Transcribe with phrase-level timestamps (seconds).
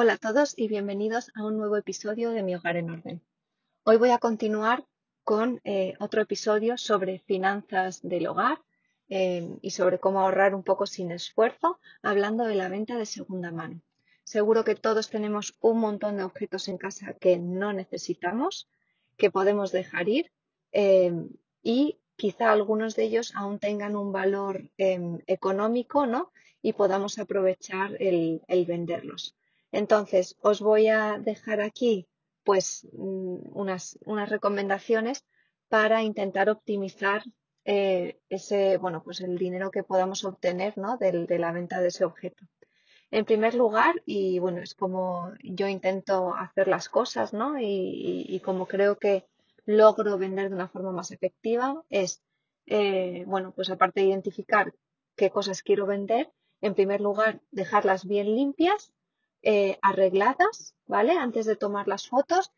[0.00, 3.20] Hola a todos y bienvenidos a un nuevo episodio de Mi Hogar en Orden.
[3.82, 4.84] Hoy voy a continuar
[5.24, 8.62] con eh, otro episodio sobre finanzas del hogar
[9.08, 13.50] eh, y sobre cómo ahorrar un poco sin esfuerzo, hablando de la venta de segunda
[13.50, 13.80] mano.
[14.22, 18.68] Seguro que todos tenemos un montón de objetos en casa que no necesitamos,
[19.16, 20.30] que podemos dejar ir
[20.70, 21.10] eh,
[21.60, 26.30] y quizá algunos de ellos aún tengan un valor económico ¿no?
[26.62, 29.34] y podamos aprovechar el venderlos.
[29.72, 32.08] Entonces, os voy a dejar aquí
[32.44, 35.24] pues mm, unas, unas recomendaciones
[35.68, 37.22] para intentar optimizar
[37.64, 40.96] eh, ese, bueno, pues el dinero que podamos obtener ¿no?
[40.96, 42.46] de, la venta de ese objeto.
[43.10, 47.58] En primer lugar, y bueno, es como yo intento hacer las cosas, ¿no?
[47.58, 49.26] Y, y, como creo que
[49.66, 52.22] logro vender de una forma más efectiva, es,
[52.66, 54.74] eh, bueno, pues aparte de identificar
[55.16, 58.92] qué cosas quiero vender, en primer lugar, dejarlas bien limpias
[59.50, 61.12] eh, arregladas, ¿vale?
[61.12, 62.52] Antes de tomar las fotos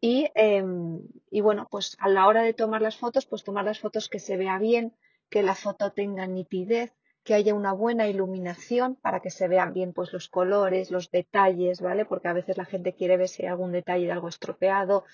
[0.00, 0.98] y, em,
[1.30, 4.18] y, bueno, pues a la hora de tomar las fotos, pues tomar las fotos que
[4.18, 4.92] se vea bien,
[5.30, 9.92] que la foto tenga nitidez, que haya una buena iluminación para que se vean bien
[9.92, 12.04] pues los colores, los detalles, ¿vale?
[12.06, 15.04] Porque a veces la gente quiere ver si hay algún detalle de algo estropeado,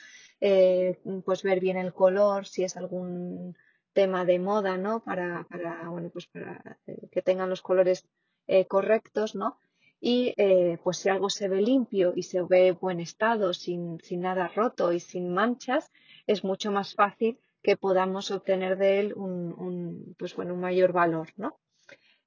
[0.40, 3.54] eh, pues ver bien el color, si es algún
[3.92, 5.00] tema de moda, ¿no?
[5.04, 6.78] Para, para bueno, pues para
[7.12, 8.08] que tengan los colores
[8.46, 9.58] eh, correctos, ¿no?
[10.00, 14.20] Y eh, pues si algo se ve limpio y se ve buen estado, sin, sin,
[14.20, 15.90] nada roto y sin manchas,
[16.26, 20.92] es mucho más fácil que podamos obtener de él un, un pues bueno, un mayor
[20.92, 21.58] valor, ¿no?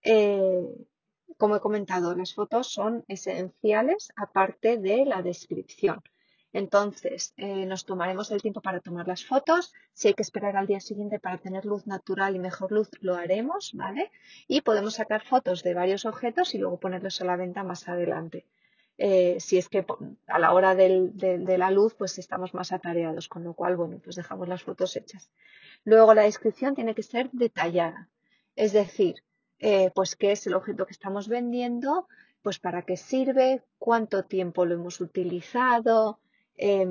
[0.04, 0.64] Eh,
[1.38, 6.02] como he comentado, las fotos son esenciales aparte de la descripción.
[6.54, 9.74] Entonces, eh, nos tomaremos el tiempo para tomar las fotos.
[9.94, 13.16] Si hay que esperar al día siguiente para tener luz natural y mejor luz, lo
[13.16, 14.12] haremos, ¿vale?
[14.48, 18.46] Y podemos sacar fotos de varios objetos y luego ponerlos a la venta más adelante.
[18.98, 19.86] Eh, si es que
[20.28, 24.16] a la hora de, la luz, pues estamos más atareados, con lo cual, bueno, pues
[24.18, 25.32] dejamos las fotos hechas.
[25.86, 28.10] Luego, la descripción tiene que ser detallada.
[28.56, 29.24] Es decir,
[29.60, 32.08] eh, pues qué es el objeto que estamos vendiendo,
[32.42, 36.20] pues para qué sirve, cuánto tiempo lo hemos utilizado,
[36.62, 36.86] eh,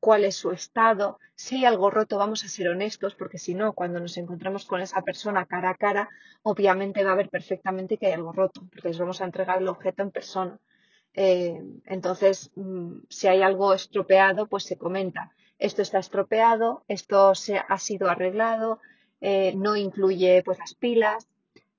[0.00, 1.18] cuál es su estado.
[1.34, 4.80] Si hay algo roto, vamos a ser honestos, porque si no, cuando nos encontramos con
[4.80, 6.08] esa persona cara a cara,
[6.42, 9.68] obviamente va a ver perfectamente que hay algo roto, porque les vamos a entregar el
[9.68, 10.58] objeto en persona.
[11.14, 15.32] Eh, entonces, mmm, si hay algo estropeado, pues se comenta.
[15.58, 18.80] Esto está estropeado, esto se ha sido arreglado,
[19.20, 21.28] eh, no incluye pues las pilas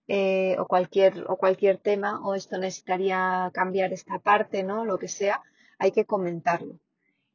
[0.08, 4.86] eh, o cualquier o cualquier tema o esto necesitaría cambiar esta parte, ¿no?
[4.86, 5.42] Lo que sea,
[5.80, 6.76] hay que comentarlo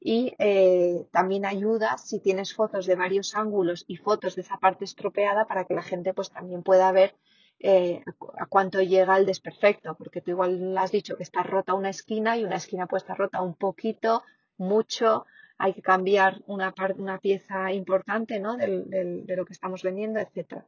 [0.09, 4.85] y eh, también ayuda si tienes fotos de varios ángulos y fotos de esa parte
[4.85, 7.17] estropeada para que la gente pues también pueda ver
[7.59, 8.05] eh,
[8.39, 12.37] a cuánto llega el desperfecto, porque tú igual has dicho que está rota una esquina
[12.37, 14.23] y una esquina puede estar rota un poquito,
[14.59, 15.27] mucho,
[15.59, 18.57] hay que cambiar una, una pieza importante ¿no?
[18.57, 20.65] del, del, de lo que estamos vendiendo, etcétera.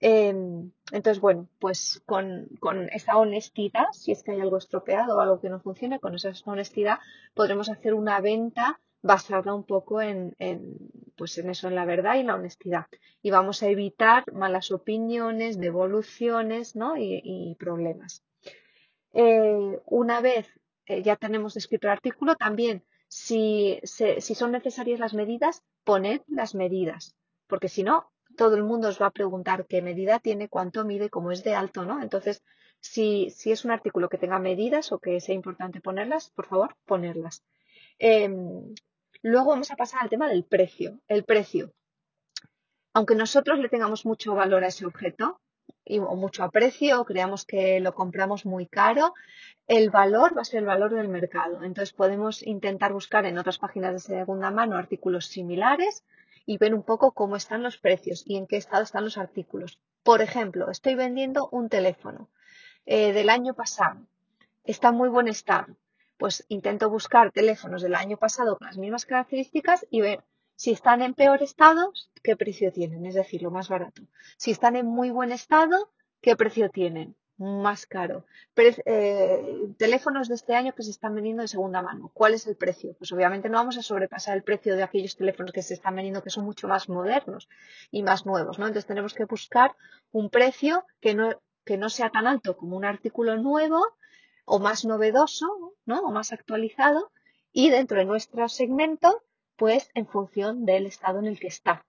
[0.00, 0.28] Eh,
[0.92, 5.40] entonces, bueno, pues con, con, esa honestidad, si es que hay algo estropeado o algo
[5.40, 6.98] que no funcione, con esa honestidad
[7.34, 10.76] podremos hacer una venta basada un poco en, en,
[11.16, 12.86] pues en eso, en la verdad y la honestidad.
[13.22, 16.96] Y vamos a evitar malas opiniones, devoluciones ¿no?
[16.96, 18.24] y, y problemas.
[19.12, 20.48] Eh, una vez
[20.86, 26.20] eh, ya tenemos escrito el artículo, también si, se, si son necesarias las medidas, poned
[26.26, 27.16] las medidas,
[27.46, 31.10] porque si no, todo el mundo os va a preguntar qué medida tiene, cuánto mide,
[31.10, 32.00] cómo es de alto, ¿no?
[32.00, 32.42] Entonces,
[32.80, 37.42] si, es un artículo que tenga medidas o que sea importante ponerlas, por favor, ponerlas.
[37.98, 38.30] Eh,
[39.22, 41.00] luego vamos a pasar al tema del precio.
[41.08, 41.72] El precio.
[42.94, 45.40] Aunque nosotros le tengamos mucho valor a ese objeto
[45.84, 49.14] y, o mucho aprecio, o creamos que lo compramos muy caro,
[49.66, 51.64] el valor va a ser el valor del mercado.
[51.64, 56.04] Entonces podemos intentar buscar en otras páginas de segunda mano artículos similares
[56.48, 59.82] y ver un poco cómo están los precios y en qué estado están los artículos.
[60.02, 62.30] Por ejemplo, estoy vendiendo un teléfono
[62.86, 64.06] eh, del año pasado.
[64.64, 65.76] Está en muy buen estado.
[66.16, 70.24] Pues intento buscar teléfonos del año pasado con las mismas características y ver
[70.56, 71.92] si están en peor estado,
[72.22, 74.00] qué precio tienen, es decir, lo más barato.
[74.38, 75.90] Si están en muy buen estado,
[76.22, 78.26] qué precio tienen más caro.
[78.54, 82.10] Pero, eh, teléfonos de este año que se están vendiendo de segunda mano.
[82.12, 82.94] ¿Cuál es el precio?
[82.98, 86.22] Pues obviamente no vamos a sobrepasar el precio de aquellos teléfonos que se están vendiendo
[86.22, 87.48] que son mucho más modernos
[87.90, 88.66] y más nuevos, ¿no?
[88.66, 89.76] Entonces tenemos que buscar
[90.10, 93.86] un precio que no, que no sea tan alto como un artículo nuevo
[94.44, 96.00] o más novedoso, ¿no?
[96.00, 97.12] O más actualizado
[97.52, 99.22] y dentro de nuestro segmento,
[99.56, 101.84] pues en función del estado en el que está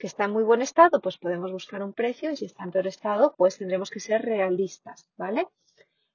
[0.00, 2.72] que está en muy buen estado, pues podemos buscar un precio y si está en
[2.72, 5.46] peor estado, pues tendremos que ser realistas, ¿vale?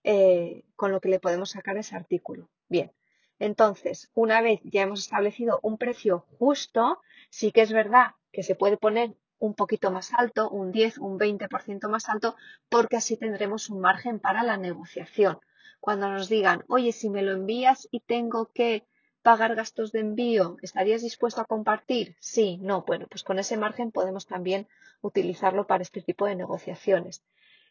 [0.06, 2.50] eh, con lo que le podemos sacar ese artículo.
[2.70, 2.92] Bien,
[3.40, 8.56] entonces, una vez ya hemos establecido un precio justo, sí que es verdad que se
[8.56, 12.36] puede poner un poquito más alto, un 10, un 20% más alto,
[12.70, 15.40] porque así tendremos un margen para la negociación.
[15.80, 18.86] Cuando nos digan, oye, si me lo envías y tengo que
[19.26, 22.16] pagar gastos de envío, ¿estarías dispuesto a compartir?
[22.20, 22.84] Sí, no.
[22.84, 24.68] Bueno, pues con ese margen podemos también
[25.02, 27.24] utilizarlo para este tipo de negociaciones.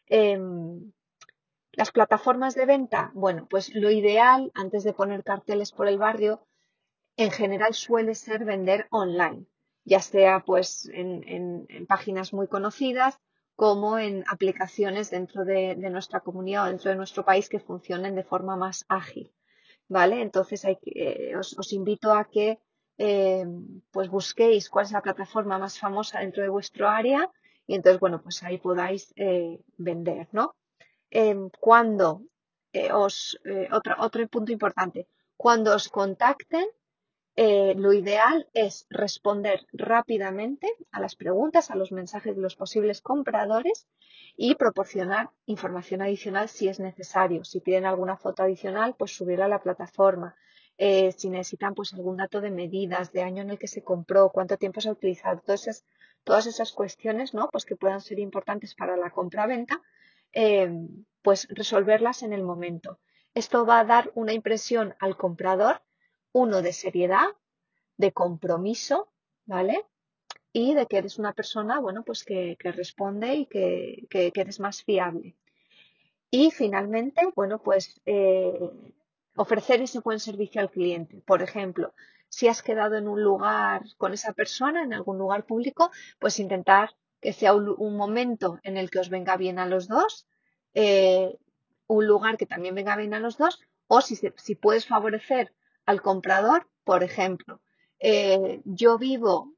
[0.07, 0.91] Em,
[1.71, 6.45] las plataformas de venta, bueno, pues lo ideal antes de poner carteles por el barrio,
[7.15, 9.45] en general suele ser vender online,
[9.85, 13.17] ya sea pues en, páginas muy conocidas
[13.55, 18.13] como en aplicaciones dentro de, de, nuestra comunidad o dentro de nuestro país que funcionen
[18.13, 19.31] de forma más ágil.
[19.87, 20.21] ¿Vale?
[20.21, 22.59] Entonces eh, os, invito a que
[22.97, 23.45] eh,
[23.91, 27.29] pues busquéis cuál es la plataforma más famosa dentro de vuestro área
[27.67, 30.55] y entonces, bueno, pues ahí podáis eh, vender, ¿no?
[31.09, 32.21] Em, cuando
[32.93, 33.39] os,
[33.71, 36.65] otro, otro punto importante, cuando os contacten,
[37.37, 43.87] lo ideal es responder rápidamente a las preguntas, a los mensajes de los posibles compradores
[44.37, 47.43] y proporcionar información adicional si es necesario.
[47.43, 50.35] Si piden alguna foto adicional, pues subirla a la plataforma.
[50.77, 54.29] Eh, si necesitan pues algún dato de medidas, de año en el que se compró,
[54.29, 55.85] cuánto tiempo se ha utilizado, todas esas,
[56.23, 57.49] todas esas cuestiones, ¿no?
[57.49, 59.81] Pues que puedan ser importantes para la compra-venta,
[60.33, 60.69] eh,
[61.21, 62.99] pues resolverlas en el momento.
[63.33, 65.81] Esto va a dar una impresión al comprador,
[66.35, 67.29] uno de seriedad,
[67.95, 69.07] de compromiso,
[69.45, 69.85] ¿vale?
[70.51, 75.35] y de que eres una persona, bueno, pues que, responde y que, eres más fiable.
[76.29, 78.69] Y finalmente, bueno, pues eh,
[79.35, 81.21] ofrecer ese buen servicio al cliente.
[81.25, 81.93] Por ejemplo,
[82.29, 86.95] si has quedado en un lugar con esa persona, en algún lugar público, pues intentar
[87.21, 90.25] que sea un, momento en el que os venga bien a los dos,
[90.73, 91.37] eh,
[91.87, 95.53] un lugar que también venga bien a los dos, o si, si puedes favorecer
[95.85, 97.61] al comprador, por ejemplo,
[97.99, 99.55] eh, yo vivo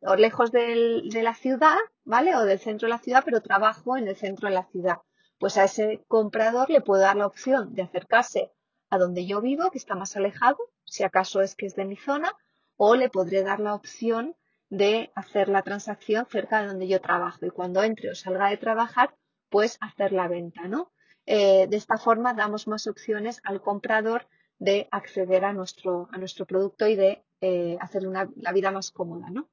[0.00, 2.34] o lejos de la ciudad, ¿vale?
[2.34, 4.98] O del centro de la ciudad, pero trabajo en el centro de la ciudad.
[5.38, 8.50] Pues a ese comprador le puedo dar la opción de acercarse
[8.90, 11.96] a donde yo vivo, que está más alejado, si acaso es que es de mi
[11.96, 12.32] zona,
[12.76, 14.34] o le podré dar la opción
[14.70, 18.56] de hacer la transacción cerca de donde yo trabajo y cuando entre o salga de
[18.56, 19.14] trabajar,
[19.50, 20.92] pues hacer la venta, ¿no?
[21.26, 24.26] Eh, de esta forma damos más opciones al comprador
[24.58, 29.30] de acceder a nuestro, a nuestro producto y de eh, hacerle la vida más cómoda,
[29.30, 29.48] ¿no?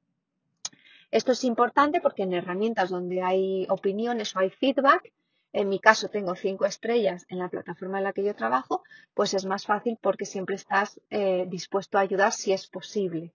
[1.10, 5.12] Esto es importante porque en herramientas donde hay opiniones o hay feedback,
[5.52, 8.82] en mi caso tengo cinco estrellas en la plataforma en la que yo trabajo,
[9.14, 13.32] pues es más fácil porque siempre estás eh, dispuesto a ayudar si es posible.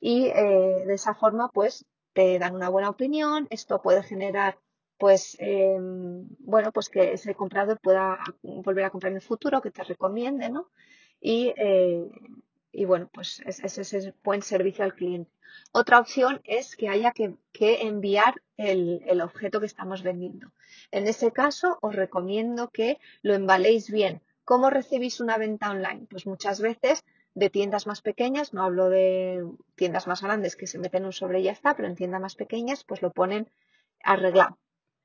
[0.00, 3.46] Y eh, de esa forma, pues te dan una buena opinión.
[3.50, 4.58] Esto puede generar,
[5.00, 9.72] pues, em, bueno, pues que ese comprador pueda volver a comprar en el futuro, que
[9.72, 10.68] te recomiende, ¿no?
[11.20, 11.52] Y
[12.72, 15.30] y bueno, pues ese es, el buen servicio al cliente.
[15.72, 17.36] Otra opción es que haya que,
[17.82, 20.52] enviar el, objeto que estamos vendiendo.
[20.90, 24.22] En ese caso, os recomiendo que lo embaléis bien.
[24.44, 26.06] ¿Cómo recibís una venta online?
[26.08, 27.04] Pues muchas veces
[27.34, 29.44] de tiendas más pequeñas, no hablo de
[29.76, 32.34] tiendas más grandes que se meten un sobre y ya está, pero en tiendas más
[32.34, 33.50] pequeñas, pues lo ponen
[34.02, 34.58] arreglado.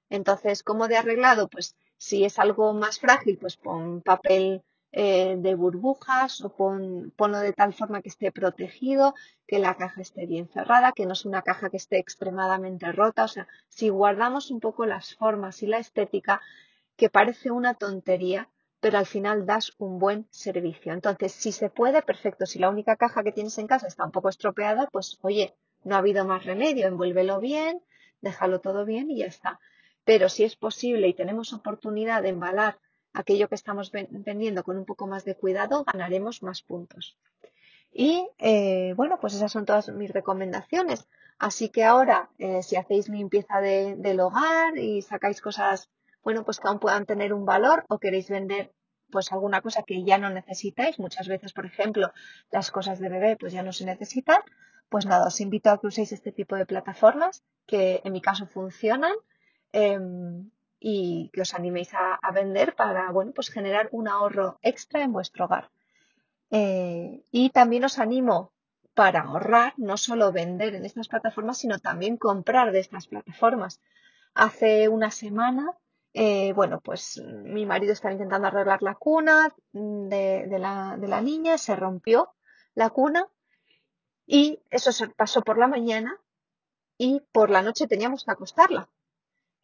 [0.10, 1.48] Entonces, ¿cómo de arreglado?
[1.50, 7.53] Pues si es algo más frágil, pues pon papel eh, de burbujas o ponlo de
[7.53, 9.13] tal forma que esté protegido,
[9.48, 13.24] que la caja esté bien cerrada, que no es una caja que esté extremadamente rota.
[13.25, 16.41] O sea, si guardamos un poco las formas y la estética,
[16.98, 20.94] que parece una tontería, pero al final das un buen servicio.
[20.94, 22.46] Entonces, si se puede, perfecto.
[22.46, 25.96] Si la única caja que tienes en casa está un poco estropeada, pues oye, no
[25.96, 27.82] ha habido más remedio, envuélvelo bien,
[28.22, 29.60] déjalo todo bien y ya está.
[30.05, 32.79] Pero si es posible y tenemos oportunidad de embalar
[33.13, 37.17] aquello que estamos vendiendo con un poco más de cuidado, ganaremos más puntos.
[37.91, 41.07] Y eh, bueno, pues esas son todas mis recomendaciones.
[41.39, 45.89] Así que ahora, eh, si hacéis limpieza del hogar y sacáis cosas,
[46.24, 48.74] bueno, pues que aún puedan tener un valor o queréis vender
[49.12, 52.12] pues alguna cosa que ya no necesitáis, muchas veces, por ejemplo,
[52.51, 54.41] las cosas de bebé pues ya no se necesitan,
[54.89, 58.45] pues nada, os invito a que uséis este tipo de plataformas que en mi caso
[58.47, 59.13] funcionan.
[59.84, 65.12] Em, y que os animéis a, vender para, bueno, pues generar un ahorro extra en
[65.12, 65.70] vuestro hogar.
[66.50, 68.53] Eh, y también os animo
[68.94, 73.82] para ahorrar, no solo vender en estas plataformas, sino también comprar de estas plataformas.
[74.34, 75.74] Hace una semana,
[76.13, 77.22] eh, bueno, pues
[77.55, 82.34] mi marido estaba intentando arreglar la cuna de, la, de la niña, se rompió
[82.75, 83.27] la cuna
[84.25, 86.17] y eso se pasó por la mañana
[86.98, 88.89] y por la noche teníamos que acostarla.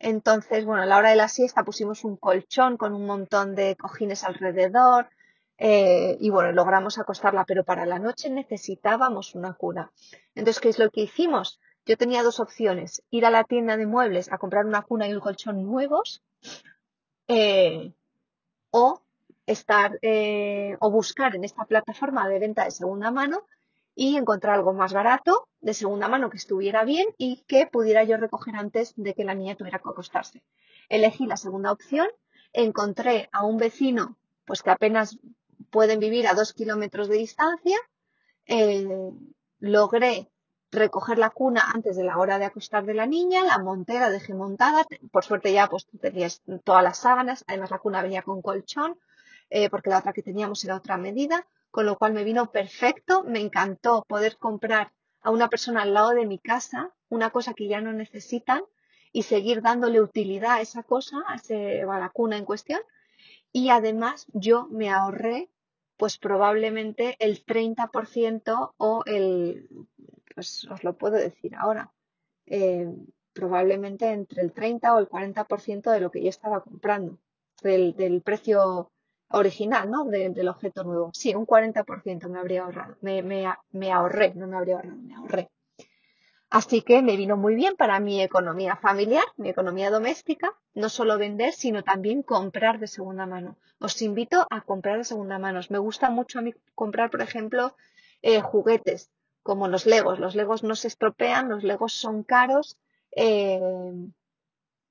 [0.04, 3.76] Entonces, bueno, a la hora de la siesta pusimos un colchón con un montón de
[3.76, 5.10] cojines alrededor
[5.60, 9.92] eh, y bueno, logramos acostarla, pero para la noche necesitábamos una cuna.
[10.34, 11.60] Entonces, ¿qué es lo que hicimos?
[11.86, 15.14] Yo tenía dos opciones, ir a la tienda de muebles a comprar una cuna y
[15.14, 16.24] un colchón nuevos
[17.28, 17.94] eh,
[18.72, 19.04] o
[19.46, 23.46] estar eh, o buscar en esta plataforma de venta de segunda mano
[24.02, 28.18] y encontrar algo más barato de segunda mano que estuviera bien y que pudiera yo
[28.18, 30.42] recoger antes de que la niña tuviera que acostarse.
[30.90, 32.08] Elegí la segunda opción,
[32.52, 35.20] encontré a un vecino pues que apenas
[35.70, 37.78] pueden vivir a dos kilómetros de distancia,
[38.48, 38.88] eh,
[39.60, 40.32] logré
[40.72, 44.10] recoger la cuna antes de la hora de acostar de la niña, la monté, la
[44.10, 48.42] dejé montada, por suerte ya pues tenías todas las sábanas, además la cuna venía con
[48.42, 48.98] colchón,
[49.52, 53.24] eh, porque la otra que teníamos era otra medida, con lo cual me vino perfecto,
[53.24, 57.68] me encantó poder comprar a una persona al lado de mi casa una cosa que
[57.68, 58.62] ya no necesitan
[59.14, 62.82] y seguir dándole utilidad a esa cosa, a, ese, a la cuna en cuestión.
[63.52, 65.50] Y además yo me ahorré
[65.98, 69.70] pues probablemente el 30% o el,
[70.34, 71.94] pues os lo puedo decir ahora,
[72.48, 72.88] eh,
[73.34, 77.20] probablemente entre el 30 o el 40% de lo que yo estaba comprando,
[77.62, 78.92] del, del precio
[79.34, 80.06] original, ¿no?
[80.06, 81.12] del objeto nuevo.
[81.14, 82.96] Sí, un 40% me habría ahorrado.
[83.02, 85.50] Me, me, me, ahorré, no me habría ahorrado, me ahorré.
[86.50, 91.18] Así que me vino muy bien para mi economía familiar, mi economía doméstica, no solo
[91.18, 93.56] vender, sino también comprar de segunda mano.
[93.80, 95.62] Os invito a comprar de segunda mano.
[95.70, 97.76] Me gusta mucho a mí comprar, por ejemplo,
[98.22, 99.12] eh, juguetes
[99.44, 100.20] como los legos.
[100.20, 102.78] Los legos no se estropean, los legos son caros.
[103.16, 103.60] Eh,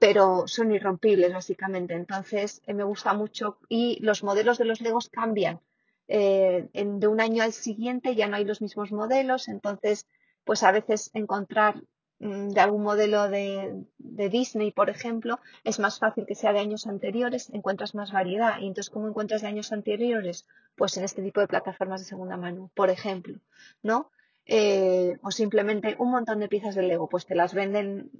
[0.00, 1.94] pero son irrompibles básicamente.
[1.94, 5.60] Entonces eh, me gusta mucho y los modelos de los Legos cambian.
[6.08, 10.08] Eh, de un año al siguiente ya no hay los mismos modelos, entonces
[10.42, 11.84] pues a veces encontrar
[12.18, 16.86] mm, de algún modelo de, Disney, por ejemplo, es más fácil que sea de años
[16.86, 18.58] anteriores, encuentras más variedad.
[18.58, 20.46] Y entonces, ¿cómo encuentras de años anteriores?
[20.76, 23.38] Pues en este tipo de plataformas de segunda mano, por ejemplo,
[23.82, 24.10] ¿no?
[24.46, 28.10] Eh, o simplemente un montón de piezas de Lego, pues te las venden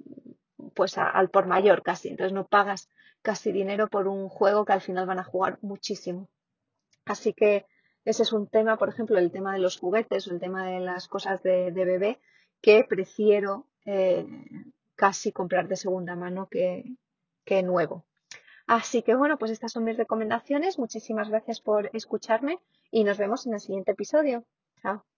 [0.73, 2.09] pues al por mayor casi.
[2.09, 2.89] Entonces no pagas
[3.21, 6.29] casi dinero por un juego que al final van a jugar muchísimo.
[7.05, 7.65] Así que
[8.05, 10.79] ese es un tema, por ejemplo, el tema de los juguetes o el tema de
[10.79, 12.19] las cosas de, bebé
[12.61, 14.25] que prefiero eh,
[14.95, 16.83] casi comprar de segunda mano que,
[17.45, 18.05] que nuevo.
[18.67, 20.79] Así que bueno, pues estas son mis recomendaciones.
[20.79, 22.59] Muchísimas gracias por escucharme
[22.89, 24.45] y nos vemos en el siguiente episodio.
[24.81, 25.10] Chao.